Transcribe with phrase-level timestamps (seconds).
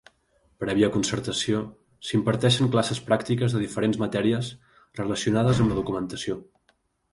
[0.61, 1.59] Prèvia concertació,
[2.07, 4.51] s'hi imparteixen classes pràctiques de diferents matèries
[5.03, 6.43] relacionades amb la documentació.